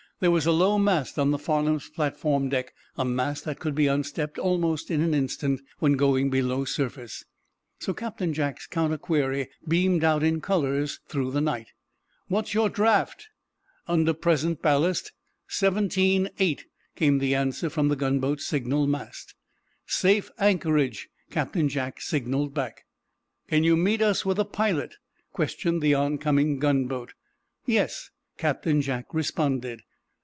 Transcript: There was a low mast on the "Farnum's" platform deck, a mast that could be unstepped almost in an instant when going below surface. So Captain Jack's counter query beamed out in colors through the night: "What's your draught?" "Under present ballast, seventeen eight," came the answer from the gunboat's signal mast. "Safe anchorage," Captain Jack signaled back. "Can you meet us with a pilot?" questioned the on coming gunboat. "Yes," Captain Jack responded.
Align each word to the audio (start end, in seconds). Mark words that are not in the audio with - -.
There 0.21 0.29
was 0.29 0.45
a 0.45 0.51
low 0.51 0.77
mast 0.77 1.17
on 1.17 1.31
the 1.31 1.39
"Farnum's" 1.39 1.89
platform 1.89 2.47
deck, 2.49 2.75
a 2.95 3.03
mast 3.03 3.43
that 3.45 3.57
could 3.57 3.73
be 3.73 3.87
unstepped 3.87 4.37
almost 4.37 4.91
in 4.91 5.01
an 5.01 5.15
instant 5.15 5.61
when 5.79 5.93
going 5.93 6.29
below 6.29 6.63
surface. 6.63 7.25
So 7.79 7.91
Captain 7.95 8.31
Jack's 8.31 8.67
counter 8.67 8.99
query 8.99 9.49
beamed 9.67 10.03
out 10.03 10.21
in 10.21 10.39
colors 10.39 10.99
through 11.07 11.31
the 11.31 11.41
night: 11.41 11.71
"What's 12.27 12.53
your 12.53 12.69
draught?" 12.69 13.29
"Under 13.87 14.13
present 14.13 14.61
ballast, 14.61 15.11
seventeen 15.47 16.29
eight," 16.37 16.65
came 16.95 17.17
the 17.17 17.33
answer 17.33 17.67
from 17.67 17.87
the 17.87 17.95
gunboat's 17.95 18.45
signal 18.45 18.85
mast. 18.85 19.33
"Safe 19.87 20.29
anchorage," 20.37 21.09
Captain 21.31 21.67
Jack 21.67 21.99
signaled 21.99 22.53
back. 22.53 22.83
"Can 23.47 23.63
you 23.63 23.75
meet 23.75 24.03
us 24.03 24.23
with 24.23 24.37
a 24.37 24.45
pilot?" 24.45 24.97
questioned 25.33 25.81
the 25.81 25.95
on 25.95 26.19
coming 26.19 26.59
gunboat. 26.59 27.13
"Yes," 27.65 28.11
Captain 28.37 28.83
Jack 28.83 29.11
responded. 29.15 29.81